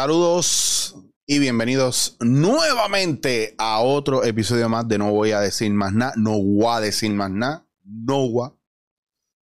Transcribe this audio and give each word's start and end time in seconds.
Saludos 0.00 0.94
y 1.26 1.40
bienvenidos 1.40 2.16
nuevamente 2.20 3.56
a 3.58 3.80
otro 3.80 4.22
episodio 4.22 4.68
más 4.68 4.86
de 4.86 4.96
No 4.96 5.10
Voy 5.10 5.32
a 5.32 5.40
Decir 5.40 5.72
Más 5.72 5.92
Nada. 5.92 6.12
No 6.14 6.40
voy 6.40 6.66
a 6.68 6.78
decir 6.78 7.10
más 7.10 7.32
nada. 7.32 7.68
No 7.82 8.28
voy. 8.30 8.50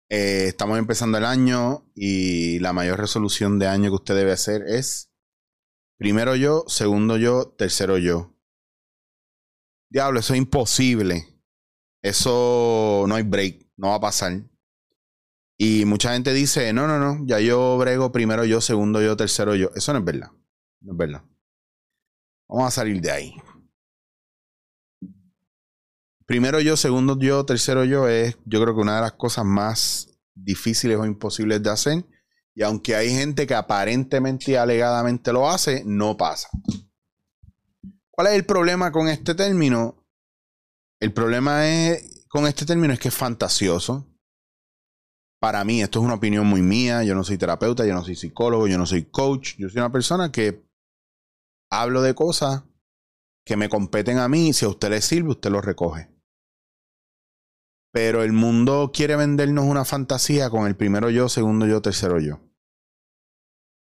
Eh, 0.08 0.46
estamos 0.48 0.80
empezando 0.80 1.18
el 1.18 1.26
año 1.26 1.91
y 1.94 2.60
la 2.60 2.72
mayor 2.72 3.02
resolución 3.02 3.60
de 3.60 3.68
año 3.68 3.90
que 3.90 3.96
usted 3.96 4.16
debe 4.16 4.32
hacer 4.32 4.62
es 4.66 5.12
primero 5.98 6.38
yo, 6.38 6.63
segundo 6.68 7.18
yo, 7.18 7.54
tercero 7.58 7.98
yo. 7.98 8.34
Diablo, 9.90 10.22
eso 10.22 10.35
es 10.35 10.38
imposible. 10.38 11.27
Eso 12.02 13.04
no 13.10 13.16
hay 13.16 13.24
break, 13.24 13.68
no 13.76 13.90
va 13.90 13.96
a 13.96 13.99
pasar. 13.99 14.41
Y 15.58 15.84
mucha 15.84 16.13
gente 16.13 16.32
dice, 16.32 16.72
no, 16.72 16.88
no, 16.88 16.98
no, 16.98 17.26
ya 17.27 17.41
yo 17.41 17.77
brego 17.77 18.13
primero 18.13 18.46
yo, 18.46 18.62
segundo 18.62 19.02
yo, 19.02 19.18
tercero 19.18 19.54
yo. 19.55 19.72
Eso 19.76 19.91
no 19.91 19.99
es 19.99 20.05
verdad. 20.05 20.32
No 20.86 20.92
es 20.92 20.98
verdad. 20.98 21.24
Vamos 22.48 22.68
a 22.68 22.72
salir 22.72 23.02
de 23.02 23.12
ahí. 23.12 23.36
Primero 26.27 26.60
yo, 26.60 26.77
segundo 26.77 27.18
yo, 27.20 27.44
tercero 27.44 27.86
yo 27.86 28.08
es, 28.08 28.38
yo 28.46 28.62
creo 28.62 28.76
que 28.76 28.82
una 28.82 28.96
de 28.96 29.02
las 29.02 29.14
cosas 29.14 29.46
más 29.46 30.08
difíciles 30.36 30.98
o 30.98 31.05
imposibles 31.05 31.62
de 31.64 31.70
hacer. 31.72 32.05
Y 32.54 32.62
aunque 32.62 32.96
hay 32.96 33.10
gente 33.10 33.48
que 33.48 33.55
aparentemente 33.55 34.52
y 34.52 34.55
alegadamente 34.55 35.34
lo 35.34 35.50
hace, 35.50 35.84
no 35.86 36.16
pasa. 36.16 36.50
¿Cuál 38.12 38.27
es 38.27 38.34
el 38.34 38.46
problema 38.46 38.92
con 38.92 39.08
este 39.08 39.34
término? 39.34 40.05
El 40.99 41.14
problema 41.14 41.68
es, 41.68 42.26
con 42.30 42.46
este 42.46 42.66
término 42.66 42.94
es 42.94 42.99
que 42.99 43.10
es 43.10 43.16
fantasioso 43.16 44.08
para 45.46 45.64
mí, 45.64 45.80
esto 45.80 45.99
es 45.99 46.05
una 46.05 46.16
opinión 46.16 46.48
muy 46.48 46.64
mía, 46.64 47.04
yo 47.04 47.14
no 47.14 47.24
soy 47.24 47.38
terapeuta, 47.38 47.86
yo 47.86 47.94
no 47.94 48.04
soy 48.04 48.16
psicólogo, 48.16 48.68
yo 48.68 48.80
no 48.80 48.88
soy 48.88 49.04
coach, 49.04 49.55
yo 49.60 49.70
soy 49.70 49.80
una 49.80 49.92
persona 49.92 50.32
que 50.32 50.65
hablo 51.70 52.02
de 52.02 52.16
cosas 52.16 52.63
que 53.46 53.58
me 53.58 53.70
competen 53.70 54.18
a 54.18 54.27
mí 54.27 54.54
si 54.54 54.66
a 54.66 54.70
usted 54.70 54.90
le 54.90 55.02
sirve, 55.02 55.32
usted 55.32 55.52
lo 55.52 55.62
recoge. 55.62 56.10
Pero 57.94 58.24
el 58.24 58.34
mundo 58.34 58.91
quiere 58.94 59.16
vendernos 59.16 59.66
una 59.66 59.86
fantasía 59.86 60.49
con 60.49 60.68
el 60.68 60.76
primero 60.76 61.10
yo, 61.10 61.30
segundo 61.30 61.66
yo, 61.66 61.82
tercero 61.82 62.20
yo. 62.20 62.41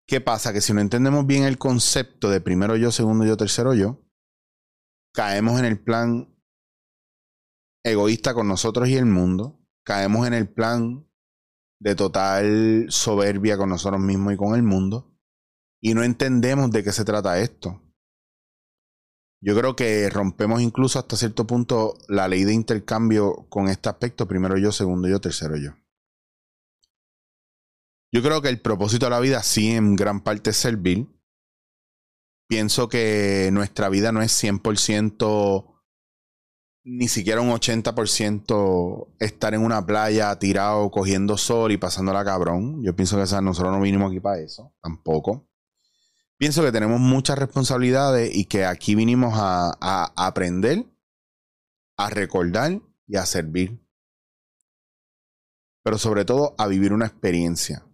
¿Qué 0.06 0.22
pasa? 0.22 0.54
Que 0.54 0.62
si 0.62 0.72
no 0.72 0.80
entendemos 0.80 1.26
bien 1.26 1.44
el 1.44 1.58
concepto 1.58 2.30
de 2.30 2.40
primero 2.40 2.76
yo, 2.76 2.90
segundo 2.90 3.26
yo, 3.26 3.36
tercero 3.36 3.74
yo, 3.74 4.00
caemos 5.12 5.58
en 5.58 5.66
el 5.66 5.78
plan 5.78 6.34
egoísta 7.84 8.32
con 8.32 8.48
nosotros 8.48 8.88
y 8.88 8.96
el 8.96 9.06
mundo, 9.06 9.60
caemos 9.84 10.26
en 10.26 10.34
el 10.34 10.48
plan 10.48 11.06
de 11.80 11.94
total 11.94 12.86
soberbia 12.88 13.56
con 13.56 13.68
nosotros 13.68 14.00
mismos 14.00 14.32
y 14.32 14.36
con 14.36 14.54
el 14.54 14.62
mundo. 14.62 15.14
Y 15.80 15.94
no 15.94 16.02
entendemos 16.02 16.70
de 16.70 16.82
qué 16.82 16.92
se 16.92 17.04
trata 17.04 17.40
esto. 17.40 17.82
Yo 19.40 19.56
creo 19.56 19.76
que 19.76 20.10
rompemos 20.10 20.60
incluso 20.60 20.98
hasta 20.98 21.16
cierto 21.16 21.46
punto 21.46 21.96
la 22.08 22.26
ley 22.26 22.44
de 22.44 22.54
intercambio 22.54 23.46
con 23.48 23.68
este 23.68 23.88
aspecto. 23.88 24.26
Primero 24.26 24.58
yo, 24.58 24.72
segundo 24.72 25.08
yo, 25.08 25.20
tercero 25.20 25.56
yo. 25.56 25.72
Yo 28.12 28.22
creo 28.22 28.42
que 28.42 28.48
el 28.48 28.60
propósito 28.60 29.06
de 29.06 29.10
la 29.10 29.20
vida 29.20 29.42
sí 29.42 29.70
en 29.70 29.94
gran 29.94 30.22
parte 30.22 30.50
es 30.50 30.56
servir. 30.56 31.06
Pienso 32.48 32.88
que 32.88 33.50
nuestra 33.52 33.88
vida 33.90 34.10
no 34.10 34.22
es 34.22 34.32
100% 34.42 35.78
ni 36.84 37.06
siquiera 37.06 37.42
un 37.42 37.50
80% 37.50 39.14
estar 39.18 39.52
en 39.52 39.62
una 39.62 39.84
playa 39.84 40.38
tirado 40.38 40.90
cogiendo 40.90 41.36
sol 41.36 41.70
y 41.70 41.76
pasándola 41.76 42.24
cabrón. 42.24 42.82
Yo 42.82 42.96
pienso 42.96 43.16
que 43.16 43.42
nosotros 43.42 43.72
no 43.72 43.82
vinimos 43.82 44.10
aquí 44.10 44.20
para 44.20 44.40
eso, 44.40 44.74
tampoco. 44.82 45.47
Pienso 46.38 46.62
que 46.62 46.72
tenemos 46.72 47.00
muchas 47.00 47.38
responsabilidades 47.38 48.34
y 48.34 48.44
que 48.44 48.64
aquí 48.64 48.94
vinimos 48.94 49.34
a, 49.36 50.12
aprender, 50.16 50.86
a 51.96 52.10
recordar 52.10 52.80
y 53.06 53.16
a 53.16 53.26
servir. 53.26 53.80
Pero 55.82 55.98
sobre 55.98 56.24
todo 56.24 56.54
a 56.58 56.66
vivir 56.68 56.92
una 56.92 57.06
experiencia. 57.06 57.84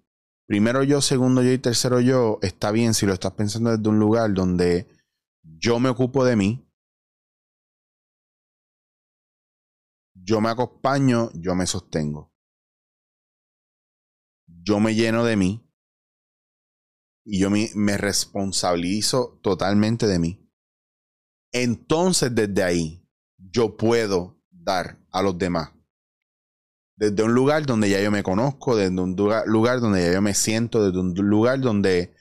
Primero 0.46 0.82
yo, 0.82 1.00
segundo 1.00 1.42
yo 1.42 1.52
y 1.52 1.58
tercero 1.58 2.00
yo, 2.00 2.38
está 2.42 2.70
bien 2.70 2.92
si 2.92 3.06
lo 3.06 3.14
estás 3.14 3.32
pensando 3.32 3.70
desde 3.70 3.88
un 3.88 3.98
lugar 3.98 4.34
donde 4.34 4.88
yo 5.42 5.80
me 5.80 5.88
ocupo 5.88 6.24
de 6.24 6.36
mí, 6.36 6.64
Yo 10.24 10.40
me 10.40 10.48
acompaño, 10.48 11.30
yo 11.34 11.54
me 11.54 11.66
sostengo. 11.66 12.32
Yo 14.46 14.80
me 14.80 14.94
lleno 14.94 15.22
de 15.22 15.36
mí 15.36 15.63
y 17.24 17.40
yo 17.40 17.50
me, 17.50 17.96
responsabilizo 17.96 19.38
totalmente 19.42 20.06
de 20.06 20.18
mí. 20.18 20.50
Entonces 21.52 22.34
desde 22.34 22.62
ahí 22.62 23.08
yo 23.38 23.76
puedo 23.76 24.40
dar 24.50 24.98
a 25.10 25.22
los 25.22 25.38
demás. 25.38 25.72
Desde 26.96 27.22
un 27.22 27.34
lugar 27.34 27.66
donde 27.66 27.90
ya 27.90 28.00
yo 28.00 28.10
me 28.10 28.22
conozco, 28.22 28.76
desde 28.76 29.00
un 29.00 29.16
lugar 29.46 29.80
donde 29.80 30.04
ya 30.04 30.12
yo 30.12 30.22
me 30.22 30.34
siento, 30.34 30.84
desde 30.84 31.00
un 31.00 31.14
lugar 31.14 31.60
donde 31.60 32.14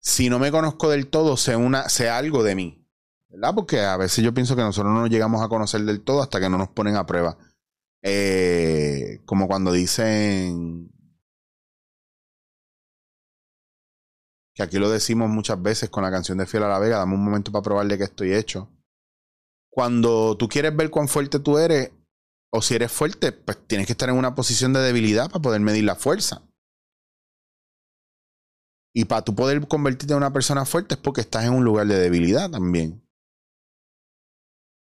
si 0.00 0.28
no 0.28 0.38
me 0.38 0.50
conozco 0.50 0.90
del 0.90 1.08
todo, 1.08 1.36
sé, 1.36 1.56
una, 1.56 1.88
sé 1.88 2.08
algo 2.08 2.42
de 2.42 2.54
mí. 2.54 2.78
¿verdad? 3.28 3.54
Porque 3.54 3.80
a 3.80 3.96
veces 3.96 4.24
yo 4.24 4.32
pienso 4.34 4.56
que 4.56 4.62
nosotros 4.62 4.92
no 4.92 5.00
nos 5.00 5.10
llegamos 5.10 5.42
a 5.42 5.48
conocer 5.48 5.82
del 5.82 6.02
todo 6.02 6.22
hasta 6.22 6.40
que 6.40 6.48
no 6.48 6.58
nos 6.58 6.68
ponen 6.68 6.96
a 6.96 7.06
prueba. 7.06 7.36
Eh, 8.02 9.20
como 9.24 9.48
cuando 9.48 9.72
dicen 9.72 10.90
que 14.58 14.64
aquí 14.64 14.78
lo 14.78 14.90
decimos 14.90 15.30
muchas 15.30 15.62
veces 15.62 15.88
con 15.88 16.02
la 16.02 16.10
canción 16.10 16.36
de 16.36 16.44
Fiel 16.44 16.64
a 16.64 16.68
la 16.68 16.80
Vega, 16.80 16.98
dame 16.98 17.14
un 17.14 17.24
momento 17.24 17.52
para 17.52 17.62
probarle 17.62 17.96
que 17.96 18.02
estoy 18.02 18.34
hecho. 18.34 18.68
Cuando 19.70 20.36
tú 20.36 20.48
quieres 20.48 20.74
ver 20.74 20.90
cuán 20.90 21.06
fuerte 21.06 21.38
tú 21.38 21.58
eres, 21.58 21.92
o 22.52 22.60
si 22.60 22.74
eres 22.74 22.90
fuerte, 22.90 23.30
pues 23.30 23.64
tienes 23.68 23.86
que 23.86 23.92
estar 23.92 24.08
en 24.08 24.16
una 24.16 24.34
posición 24.34 24.72
de 24.72 24.80
debilidad 24.80 25.30
para 25.30 25.42
poder 25.42 25.60
medir 25.60 25.84
la 25.84 25.94
fuerza. 25.94 26.42
Y 28.92 29.04
para 29.04 29.22
tú 29.22 29.32
poder 29.36 29.64
convertirte 29.68 30.12
en 30.12 30.16
una 30.16 30.32
persona 30.32 30.64
fuerte 30.64 30.96
es 30.96 31.00
porque 31.00 31.20
estás 31.20 31.44
en 31.44 31.52
un 31.52 31.62
lugar 31.62 31.86
de 31.86 31.96
debilidad 31.96 32.50
también. 32.50 33.00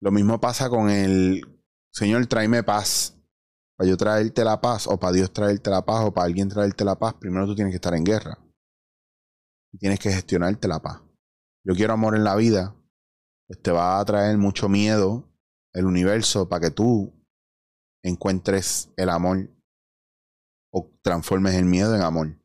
Lo 0.03 0.11
mismo 0.11 0.39
pasa 0.39 0.69
con 0.69 0.91
el 0.91 1.63
Señor, 1.95 2.27
tráeme 2.27 2.63
paz. 2.63 3.17
Para 3.79 3.89
yo 3.89 3.97
traerte 3.97 4.45
la 4.45 4.61
paz, 4.61 4.87
o 4.87 5.01
para 5.01 5.15
Dios 5.15 5.33
traerte 5.33 5.71
la 5.71 5.83
paz, 5.83 6.05
o 6.05 6.13
para 6.13 6.27
alguien 6.27 6.51
traerte 6.51 6.85
la 6.85 6.99
paz, 6.99 7.15
primero 7.15 7.47
tú 7.47 7.55
tienes 7.55 7.73
que 7.73 7.77
estar 7.77 7.95
en 7.95 8.05
guerra. 8.05 8.42
Tienes 9.79 9.99
que 9.99 10.13
gestionarte 10.13 10.69
la 10.69 10.81
paz. 10.81 11.01
Yo 11.65 11.75
quiero 11.75 11.95
amor 11.95 12.17
en 12.17 12.25
la 12.25 12.37
vida. 12.37 12.75
Pues 13.47 13.61
te 13.63 13.71
va 13.71 13.99
a 13.99 14.05
traer 14.05 14.39
mucho 14.39 14.69
miedo 14.69 15.29
el 15.73 15.87
universo 15.87 16.49
para 16.49 16.61
que 16.61 16.71
tú 16.71 17.13
encuentres 18.03 18.91
el 18.97 19.09
amor 19.09 19.51
o 20.71 20.91
transformes 21.03 21.55
el 21.55 21.65
miedo 21.65 21.95
en 21.95 22.03
amor. 22.03 22.39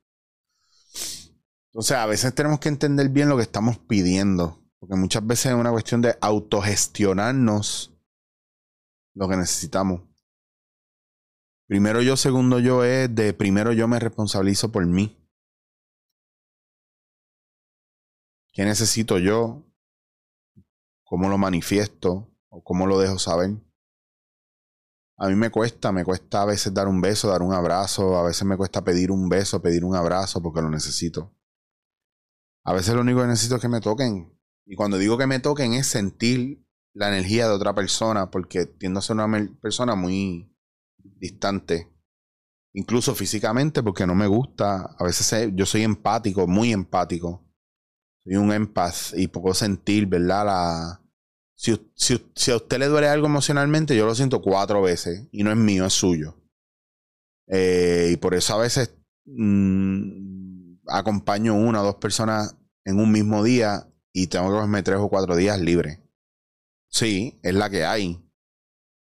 Entonces, 1.71 1.97
a 1.97 2.05
veces 2.05 2.33
tenemos 2.33 2.59
que 2.59 2.69
entender 2.69 3.09
bien 3.09 3.29
lo 3.29 3.37
que 3.37 3.43
estamos 3.43 3.77
pidiendo. 3.77 4.63
Porque 4.79 4.95
muchas 4.95 5.25
veces 5.25 5.47
es 5.47 5.53
una 5.53 5.71
cuestión 5.71 6.01
de 6.01 6.17
autogestionarnos 6.21 7.93
lo 9.15 9.27
que 9.27 9.37
necesitamos. 9.37 10.01
Primero 11.67 12.01
yo, 12.01 12.15
segundo 12.15 12.59
yo 12.59 12.83
es 12.83 13.13
de 13.13 13.33
primero 13.33 13.73
yo 13.73 13.87
me 13.87 13.99
responsabilizo 13.99 14.71
por 14.71 14.85
mí. 14.85 15.17
¿Qué 18.57 18.65
necesito 18.65 19.19
yo? 19.19 19.71
¿Cómo 21.03 21.29
lo 21.29 21.37
manifiesto? 21.37 22.35
¿O 22.49 22.63
cómo 22.63 22.87
lo 22.87 22.97
dejo 22.97 23.19
saber? 23.19 23.51
A 25.15 25.27
mí 25.27 25.35
me 25.35 25.51
cuesta, 25.51 25.91
me 25.91 26.03
cuesta 26.03 26.41
a 26.41 26.45
veces 26.45 26.73
dar 26.73 26.87
un 26.87 26.99
beso, 26.99 27.29
dar 27.29 27.43
un 27.43 27.53
abrazo, 27.53 28.17
a 28.17 28.23
veces 28.23 28.45
me 28.45 28.57
cuesta 28.57 28.83
pedir 28.83 29.11
un 29.11 29.29
beso, 29.29 29.61
pedir 29.61 29.85
un 29.85 29.95
abrazo 29.95 30.41
porque 30.41 30.63
lo 30.63 30.71
necesito. 30.71 31.37
A 32.63 32.73
veces 32.73 32.95
lo 32.95 33.01
único 33.01 33.21
que 33.21 33.27
necesito 33.27 33.57
es 33.57 33.61
que 33.61 33.69
me 33.69 33.79
toquen, 33.79 34.35
y 34.65 34.75
cuando 34.75 34.97
digo 34.97 35.19
que 35.19 35.27
me 35.27 35.39
toquen 35.39 35.75
es 35.75 35.85
sentir 35.85 36.65
la 36.93 37.09
energía 37.09 37.47
de 37.47 37.53
otra 37.53 37.75
persona, 37.75 38.31
porque 38.31 38.65
tiendo 38.65 38.97
a 38.97 39.03
ser 39.03 39.17
una 39.17 39.55
persona 39.61 39.93
muy 39.93 40.51
distante, 40.97 41.95
incluso 42.73 43.13
físicamente, 43.13 43.83
porque 43.83 44.07
no 44.07 44.15
me 44.15 44.25
gusta. 44.25 44.95
A 44.97 45.03
veces 45.03 45.51
yo 45.53 45.67
soy 45.67 45.83
empático, 45.83 46.47
muy 46.47 46.73
empático. 46.73 47.46
Soy 48.27 48.35
un 48.35 48.51
empath 48.51 49.13
y 49.15 49.27
puedo 49.27 49.53
sentir, 49.53 50.05
¿verdad? 50.05 50.45
La, 50.45 51.01
si, 51.55 51.71
a 52.51 52.55
usted 52.57 52.77
le 52.77 52.87
duele 52.87 53.07
algo 53.07 53.25
emocionalmente, 53.25 53.95
yo 53.95 54.05
lo 54.05 54.13
siento 54.13 54.41
cuatro 54.41 54.81
veces 54.81 55.29
y 55.31 55.43
no 55.43 55.51
es 55.51 55.55
mío, 55.55 55.85
es 55.85 55.93
suyo. 55.93 56.35
Eh, 57.47 58.09
y 58.11 58.17
por 58.17 58.35
eso 58.35 58.55
a 58.55 58.57
veces 58.57 58.93
mm, 59.25 60.79
acompaño 60.87 61.55
una 61.55 61.81
o 61.81 61.85
dos 61.85 61.95
personas 61.95 62.57
en 62.83 62.99
un 62.99 63.13
mismo 63.13 63.45
día 63.45 63.87
y 64.11 64.27
tengo 64.27 64.47
que 64.47 64.55
cogerme 64.55 64.83
tres 64.83 64.97
o 64.99 65.07
cuatro 65.07 65.37
días 65.37 65.61
libre. 65.61 66.03
Sí, 66.89 67.39
es 67.43 67.53
la 67.55 67.69
que 67.69 67.85
hay. 67.85 68.21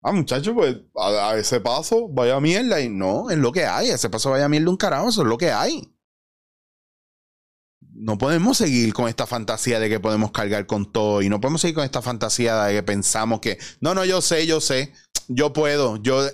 Ah, 0.01 0.11
muchachos, 0.11 0.53
pues 0.53 0.75
a, 0.97 1.37
ese 1.37 1.61
paso 1.61 2.09
vaya 2.09 2.41
mierda. 2.41 2.81
Y 2.81 2.89
no, 2.89 3.29
es 3.29 3.37
lo 3.37 3.53
que 3.53 3.65
hay. 3.65 3.89
ese 3.89 4.09
paso 4.09 4.31
vaya 4.31 4.49
mierda 4.49 4.69
un 4.69 4.75
carajo, 4.75 5.07
eso 5.07 5.21
es 5.21 5.29
lo 5.29 5.37
que 5.37 5.49
hay. 5.49 5.92
No 8.03 8.17
podemos 8.17 8.57
seguir 8.57 8.93
con 8.93 9.07
esta 9.07 9.25
fantasía 9.25 9.79
de 9.79 9.87
que 9.87 9.97
podemos 9.97 10.31
cargar 10.31 10.65
con 10.65 10.91
todo 10.91 11.21
y 11.21 11.29
no 11.29 11.39
podemos 11.39 11.61
seguir 11.61 11.75
con 11.75 11.85
esta 11.85 12.01
fantasía 12.01 12.61
de 12.65 12.73
que 12.73 12.83
pensamos 12.83 13.39
que, 13.39 13.57
no, 13.79 13.95
no, 13.95 14.03
yo 14.03 14.21
sé, 14.21 14.45
yo 14.45 14.59
sé, 14.59 14.91
yo 15.29 15.53
puedo, 15.53 15.95
yo... 15.97 16.27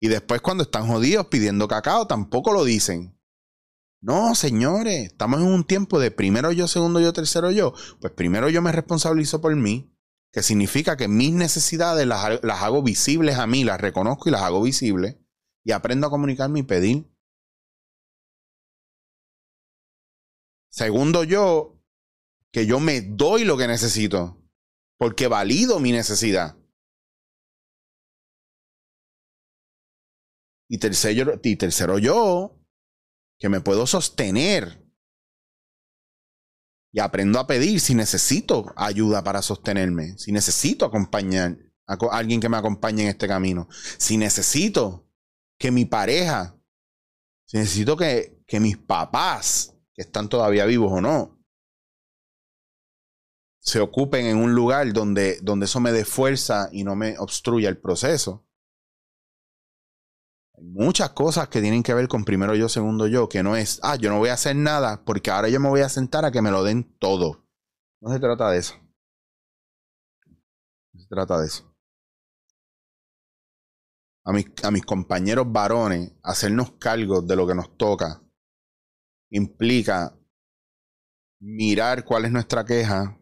Y 0.00 0.08
después 0.08 0.40
cuando 0.40 0.64
están 0.64 0.88
jodidos 0.88 1.26
pidiendo 1.26 1.68
cacao, 1.68 2.08
tampoco 2.08 2.52
lo 2.52 2.64
dicen. 2.64 3.16
No, 4.02 4.34
señores, 4.34 5.06
estamos 5.06 5.40
en 5.40 5.46
un 5.46 5.62
tiempo 5.62 6.00
de 6.00 6.10
primero 6.10 6.50
yo, 6.50 6.66
segundo 6.66 6.98
yo, 6.98 7.12
tercero 7.12 7.52
yo. 7.52 7.72
Pues 8.00 8.12
primero 8.12 8.48
yo 8.48 8.60
me 8.60 8.72
responsabilizo 8.72 9.40
por 9.40 9.54
mí, 9.54 9.96
que 10.32 10.42
significa 10.42 10.96
que 10.96 11.06
mis 11.06 11.32
necesidades 11.32 12.04
las, 12.04 12.42
las 12.42 12.62
hago 12.62 12.82
visibles 12.82 13.38
a 13.38 13.46
mí, 13.46 13.62
las 13.62 13.80
reconozco 13.80 14.28
y 14.28 14.32
las 14.32 14.42
hago 14.42 14.60
visibles 14.60 15.16
y 15.64 15.70
aprendo 15.70 16.08
a 16.08 16.10
comunicarme 16.10 16.60
y 16.60 16.64
pedir 16.64 17.08
Segundo 20.76 21.24
yo, 21.24 21.82
que 22.52 22.66
yo 22.66 22.80
me 22.80 23.00
doy 23.00 23.44
lo 23.44 23.56
que 23.56 23.66
necesito, 23.66 24.46
porque 24.98 25.26
valido 25.26 25.80
mi 25.80 25.90
necesidad. 25.90 26.58
Y 30.68 30.76
tercero, 30.76 31.40
y 31.42 31.56
tercero 31.56 31.98
yo, 31.98 32.60
que 33.38 33.48
me 33.48 33.62
puedo 33.62 33.86
sostener. 33.86 34.86
Y 36.92 37.00
aprendo 37.00 37.40
a 37.40 37.46
pedir 37.46 37.80
si 37.80 37.94
necesito 37.94 38.74
ayuda 38.76 39.24
para 39.24 39.40
sostenerme, 39.40 40.18
si 40.18 40.30
necesito 40.30 40.84
acompañar 40.84 41.56
a 41.86 41.96
alguien 42.10 42.38
que 42.38 42.50
me 42.50 42.58
acompañe 42.58 43.04
en 43.04 43.08
este 43.08 43.26
camino, 43.26 43.66
si 43.96 44.18
necesito 44.18 45.10
que 45.58 45.70
mi 45.70 45.86
pareja, 45.86 46.60
si 47.46 47.56
necesito 47.56 47.96
que, 47.96 48.44
que 48.46 48.60
mis 48.60 48.76
papás 48.76 49.72
que 49.96 50.02
están 50.02 50.28
todavía 50.28 50.66
vivos 50.66 50.92
o 50.92 51.00
no, 51.00 51.36
se 53.66 53.80
ocupen 53.80 54.26
en 54.26 54.36
un 54.36 54.54
lugar 54.54 54.92
donde, 54.92 55.40
donde 55.42 55.64
eso 55.64 55.80
me 55.80 55.90
dé 55.90 56.04
fuerza 56.04 56.68
y 56.70 56.84
no 56.84 56.94
me 56.94 57.18
obstruya 57.18 57.68
el 57.68 57.78
proceso. 57.78 58.46
Hay 60.54 60.64
muchas 60.64 61.10
cosas 61.10 61.48
que 61.48 61.60
tienen 61.60 61.82
que 61.82 61.94
ver 61.94 62.08
con 62.08 62.24
primero 62.24 62.54
yo, 62.54 62.68
segundo 62.68 63.08
yo, 63.08 63.28
que 63.28 63.42
no 63.42 63.56
es, 63.56 63.80
ah, 63.82 63.96
yo 63.96 64.10
no 64.10 64.18
voy 64.18 64.28
a 64.28 64.34
hacer 64.34 64.54
nada 64.54 65.02
porque 65.04 65.30
ahora 65.30 65.48
yo 65.48 65.58
me 65.58 65.68
voy 65.68 65.80
a 65.80 65.88
sentar 65.88 66.24
a 66.24 66.30
que 66.30 66.42
me 66.42 66.50
lo 66.50 66.62
den 66.62 66.96
todo. 66.98 67.44
No 68.00 68.12
se 68.12 68.20
trata 68.20 68.50
de 68.50 68.58
eso. 68.58 68.74
No 70.92 71.00
se 71.00 71.08
trata 71.08 71.40
de 71.40 71.46
eso. 71.46 71.74
A 74.24 74.32
mis, 74.32 74.46
a 74.62 74.70
mis 74.70 74.84
compañeros 74.84 75.50
varones, 75.50 76.12
hacernos 76.22 76.72
cargo 76.72 77.22
de 77.22 77.36
lo 77.36 77.46
que 77.46 77.54
nos 77.54 77.76
toca 77.76 78.25
implica 79.30 80.16
mirar 81.40 82.04
cuál 82.04 82.24
es 82.24 82.32
nuestra 82.32 82.64
queja 82.64 83.20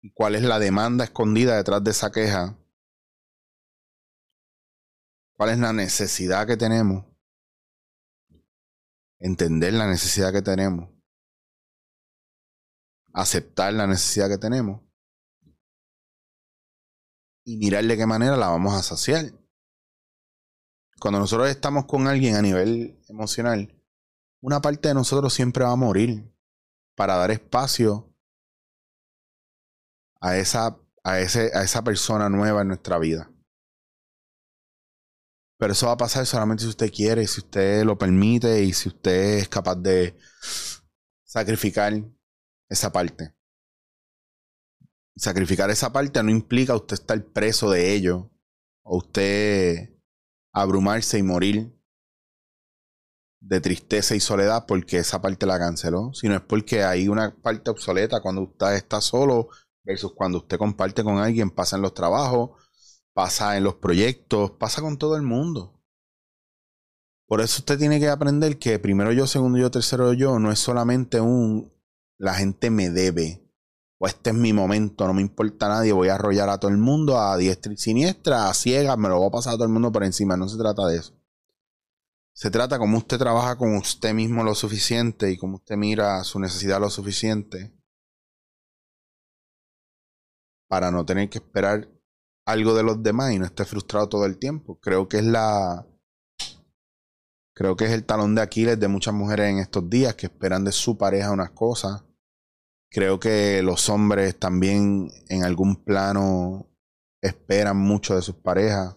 y 0.00 0.12
cuál 0.12 0.34
es 0.34 0.42
la 0.42 0.58
demanda 0.58 1.04
escondida 1.04 1.56
detrás 1.56 1.82
de 1.82 1.90
esa 1.90 2.10
queja, 2.10 2.58
cuál 5.36 5.50
es 5.50 5.58
la 5.58 5.72
necesidad 5.72 6.46
que 6.46 6.56
tenemos, 6.56 7.04
entender 9.18 9.72
la 9.74 9.86
necesidad 9.86 10.32
que 10.32 10.42
tenemos, 10.42 10.90
aceptar 13.12 13.72
la 13.72 13.86
necesidad 13.86 14.28
que 14.28 14.38
tenemos 14.38 14.82
y 17.44 17.56
mirar 17.56 17.84
de 17.84 17.96
qué 17.96 18.06
manera 18.06 18.36
la 18.36 18.48
vamos 18.48 18.74
a 18.74 18.82
saciar 18.82 19.37
cuando 21.00 21.20
nosotros 21.20 21.48
estamos 21.48 21.86
con 21.86 22.06
alguien 22.06 22.36
a 22.36 22.42
nivel 22.42 22.98
emocional, 23.08 23.74
una 24.40 24.60
parte 24.60 24.88
de 24.88 24.94
nosotros 24.94 25.32
siempre 25.32 25.64
va 25.64 25.72
a 25.72 25.76
morir 25.76 26.32
para 26.96 27.16
dar 27.16 27.30
espacio 27.30 28.12
a 30.20 30.36
esa, 30.36 30.78
a, 31.04 31.20
ese, 31.20 31.50
a 31.54 31.62
esa 31.62 31.82
persona 31.82 32.28
nueva 32.28 32.62
en 32.62 32.68
nuestra 32.68 32.98
vida. 32.98 33.30
Pero 35.58 35.72
eso 35.72 35.86
va 35.86 35.92
a 35.92 35.96
pasar 35.96 36.24
solamente 36.26 36.62
si 36.62 36.68
usted 36.68 36.92
quiere, 36.92 37.26
si 37.26 37.40
usted 37.40 37.84
lo 37.84 37.98
permite 37.98 38.62
y 38.62 38.72
si 38.72 38.88
usted 38.88 39.38
es 39.38 39.48
capaz 39.48 39.76
de 39.76 40.16
sacrificar 41.24 41.92
esa 42.68 42.92
parte. 42.92 43.34
Sacrificar 45.16 45.68
esa 45.70 45.92
parte 45.92 46.22
no 46.22 46.30
implica 46.30 46.76
usted 46.76 46.94
estar 46.94 47.24
preso 47.24 47.70
de 47.70 47.92
ello 47.92 48.30
o 48.82 48.98
usted 48.98 49.97
abrumarse 50.62 51.18
y 51.18 51.22
morir 51.22 51.74
de 53.40 53.60
tristeza 53.60 54.14
y 54.14 54.20
soledad 54.20 54.66
porque 54.66 54.98
esa 54.98 55.20
parte 55.20 55.46
la 55.46 55.58
canceló, 55.58 56.12
sino 56.12 56.34
es 56.34 56.40
porque 56.40 56.82
hay 56.82 57.08
una 57.08 57.34
parte 57.36 57.70
obsoleta 57.70 58.20
cuando 58.20 58.42
usted 58.42 58.74
está 58.74 59.00
solo 59.00 59.48
versus 59.84 60.12
cuando 60.14 60.38
usted 60.38 60.58
comparte 60.58 61.02
con 61.04 61.18
alguien, 61.18 61.50
pasa 61.50 61.76
en 61.76 61.82
los 61.82 61.94
trabajos, 61.94 62.50
pasa 63.14 63.56
en 63.56 63.64
los 63.64 63.76
proyectos, 63.76 64.52
pasa 64.52 64.82
con 64.82 64.98
todo 64.98 65.16
el 65.16 65.22
mundo. 65.22 65.80
Por 67.26 67.40
eso 67.40 67.60
usted 67.60 67.78
tiene 67.78 68.00
que 68.00 68.08
aprender 68.08 68.58
que 68.58 68.78
primero 68.78 69.12
yo, 69.12 69.26
segundo 69.26 69.58
yo, 69.58 69.70
tercero 69.70 70.12
yo 70.12 70.38
no 70.38 70.50
es 70.50 70.58
solamente 70.58 71.20
un 71.20 71.72
la 72.18 72.34
gente 72.34 72.70
me 72.70 72.90
debe 72.90 73.47
o 73.98 74.06
este 74.06 74.30
es 74.30 74.36
mi 74.36 74.52
momento, 74.52 75.06
no 75.06 75.14
me 75.14 75.22
importa 75.22 75.68
nadie, 75.68 75.92
voy 75.92 76.08
a 76.08 76.14
arrollar 76.14 76.48
a 76.48 76.58
todo 76.58 76.70
el 76.70 76.78
mundo 76.78 77.18
a 77.18 77.36
diestra 77.36 77.72
y 77.72 77.76
siniestra, 77.76 78.48
a 78.48 78.54
ciegas, 78.54 78.96
me 78.96 79.08
lo 79.08 79.18
voy 79.18 79.26
a 79.26 79.32
pasar 79.32 79.54
a 79.54 79.56
todo 79.56 79.64
el 79.64 79.72
mundo 79.72 79.90
por 79.90 80.04
encima. 80.04 80.36
No 80.36 80.48
se 80.48 80.56
trata 80.56 80.86
de 80.86 80.98
eso. 80.98 81.18
Se 82.32 82.50
trata 82.50 82.78
como 82.78 82.98
usted 82.98 83.18
trabaja 83.18 83.58
con 83.58 83.74
usted 83.76 84.14
mismo 84.14 84.44
lo 84.44 84.54
suficiente 84.54 85.32
y 85.32 85.36
como 85.36 85.56
usted 85.56 85.76
mira 85.76 86.22
su 86.22 86.38
necesidad 86.38 86.80
lo 86.80 86.88
suficiente 86.88 87.74
para 90.68 90.92
no 90.92 91.04
tener 91.04 91.28
que 91.28 91.38
esperar 91.38 91.88
algo 92.46 92.74
de 92.74 92.84
los 92.84 93.02
demás 93.02 93.32
y 93.32 93.40
no 93.40 93.46
esté 93.46 93.64
frustrado 93.64 94.08
todo 94.08 94.24
el 94.26 94.38
tiempo. 94.38 94.78
Creo 94.78 95.08
que 95.08 95.18
es 95.18 95.24
la 95.24 95.84
creo 97.54 97.74
que 97.74 97.86
es 97.86 97.90
el 97.90 98.04
talón 98.04 98.36
de 98.36 98.42
Aquiles 98.42 98.78
de 98.78 98.86
muchas 98.86 99.14
mujeres 99.14 99.50
en 99.50 99.58
estos 99.58 99.90
días 99.90 100.14
que 100.14 100.26
esperan 100.26 100.62
de 100.62 100.70
su 100.70 100.96
pareja 100.96 101.32
unas 101.32 101.50
cosas 101.50 102.04
Creo 102.90 103.20
que 103.20 103.62
los 103.62 103.88
hombres 103.90 104.38
también 104.38 105.10
en 105.28 105.44
algún 105.44 105.76
plano 105.76 106.66
esperan 107.20 107.76
mucho 107.76 108.14
de 108.14 108.22
sus 108.22 108.36
parejas. 108.36 108.96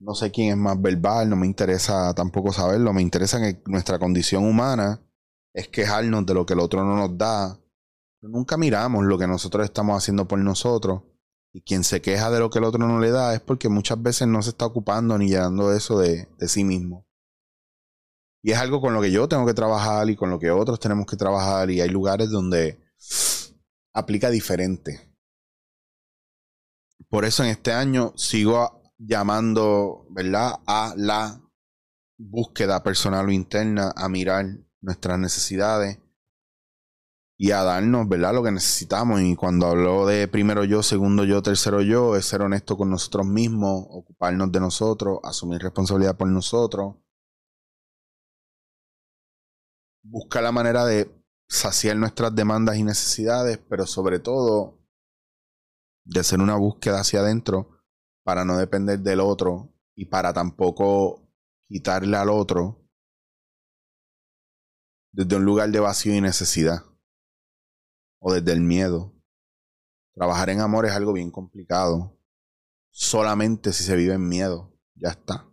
No 0.00 0.14
sé 0.14 0.30
quién 0.30 0.50
es 0.50 0.56
más 0.56 0.80
verbal, 0.80 1.28
no 1.28 1.36
me 1.36 1.46
interesa 1.46 2.14
tampoco 2.14 2.52
saberlo. 2.52 2.92
Me 2.92 3.02
interesa 3.02 3.40
que 3.40 3.60
nuestra 3.66 3.98
condición 3.98 4.44
humana 4.44 5.02
es 5.52 5.68
quejarnos 5.68 6.24
de 6.24 6.34
lo 6.34 6.46
que 6.46 6.54
el 6.54 6.60
otro 6.60 6.84
no 6.84 6.96
nos 6.96 7.18
da. 7.18 7.58
nunca 8.22 8.56
miramos 8.56 9.04
lo 9.04 9.18
que 9.18 9.26
nosotros 9.26 9.64
estamos 9.64 9.96
haciendo 9.96 10.26
por 10.26 10.38
nosotros. 10.38 11.02
Y 11.52 11.62
quien 11.62 11.82
se 11.84 12.00
queja 12.00 12.30
de 12.30 12.40
lo 12.40 12.50
que 12.50 12.60
el 12.60 12.64
otro 12.64 12.86
no 12.86 13.00
le 13.00 13.10
da 13.10 13.34
es 13.34 13.40
porque 13.40 13.68
muchas 13.68 14.00
veces 14.00 14.28
no 14.28 14.42
se 14.42 14.50
está 14.50 14.66
ocupando 14.66 15.18
ni 15.18 15.28
llenando 15.28 15.72
eso 15.72 15.98
de, 15.98 16.28
de 16.38 16.48
sí 16.48 16.62
mismo. 16.62 17.07
Y 18.48 18.52
es 18.52 18.58
algo 18.58 18.80
con 18.80 18.94
lo 18.94 19.02
que 19.02 19.10
yo 19.10 19.28
tengo 19.28 19.44
que 19.44 19.52
trabajar 19.52 20.08
y 20.08 20.16
con 20.16 20.30
lo 20.30 20.38
que 20.38 20.50
otros 20.50 20.80
tenemos 20.80 21.04
que 21.04 21.18
trabajar 21.18 21.70
y 21.70 21.82
hay 21.82 21.90
lugares 21.90 22.30
donde 22.30 22.80
aplica 23.92 24.30
diferente. 24.30 25.14
Por 27.10 27.26
eso 27.26 27.44
en 27.44 27.50
este 27.50 27.74
año 27.74 28.14
sigo 28.16 28.94
llamando, 28.96 30.06
¿verdad? 30.08 30.60
A 30.66 30.94
la 30.96 31.42
búsqueda 32.16 32.82
personal 32.82 33.28
o 33.28 33.32
interna, 33.32 33.92
a 33.94 34.08
mirar 34.08 34.46
nuestras 34.80 35.18
necesidades 35.18 35.98
y 37.36 37.50
a 37.50 37.62
darnos, 37.62 38.08
¿verdad? 38.08 38.32
Lo 38.32 38.42
que 38.42 38.50
necesitamos. 38.50 39.20
Y 39.20 39.36
cuando 39.36 39.66
hablo 39.66 40.06
de 40.06 40.26
primero 40.26 40.64
yo, 40.64 40.82
segundo 40.82 41.24
yo, 41.24 41.42
tercero 41.42 41.82
yo, 41.82 42.16
es 42.16 42.24
ser 42.24 42.40
honesto 42.40 42.78
con 42.78 42.88
nosotros 42.88 43.26
mismos, 43.26 43.84
ocuparnos 43.90 44.50
de 44.50 44.60
nosotros, 44.60 45.18
asumir 45.22 45.60
responsabilidad 45.60 46.16
por 46.16 46.28
nosotros 46.28 46.94
buscar 50.02 50.42
la 50.42 50.52
manera 50.52 50.84
de 50.84 51.10
saciar 51.48 51.96
nuestras 51.96 52.34
demandas 52.34 52.76
y 52.76 52.84
necesidades, 52.84 53.58
pero 53.68 53.86
sobre 53.86 54.18
todo 54.18 54.78
de 56.04 56.20
hacer 56.20 56.40
una 56.40 56.56
búsqueda 56.56 57.00
hacia 57.00 57.20
adentro 57.20 57.82
para 58.24 58.44
no 58.44 58.56
depender 58.56 59.00
del 59.00 59.20
otro 59.20 59.74
y 59.94 60.06
para 60.06 60.32
tampoco 60.32 61.28
quitarle 61.66 62.16
al 62.16 62.30
otro 62.30 62.88
desde 65.12 65.36
un 65.36 65.44
lugar 65.44 65.70
de 65.70 65.80
vacío 65.80 66.14
y 66.14 66.20
necesidad 66.20 66.84
o 68.20 68.32
desde 68.32 68.52
el 68.52 68.60
miedo. 68.60 69.14
Trabajar 70.14 70.50
en 70.50 70.60
amor 70.60 70.86
es 70.86 70.92
algo 70.92 71.12
bien 71.12 71.30
complicado. 71.30 72.18
Solamente 72.90 73.72
si 73.72 73.84
se 73.84 73.96
vive 73.96 74.14
en 74.14 74.28
miedo. 74.28 74.76
Ya 74.94 75.10
está. 75.10 75.47